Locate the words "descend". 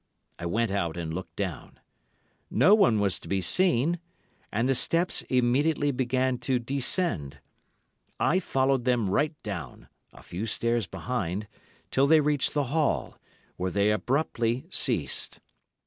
6.57-7.37